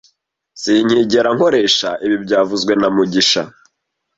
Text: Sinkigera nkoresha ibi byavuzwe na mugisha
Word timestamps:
Sinkigera 0.61 1.29
nkoresha 1.35 1.89
ibi 2.05 2.17
byavuzwe 2.25 2.73
na 2.77 2.87
mugisha 2.95 3.41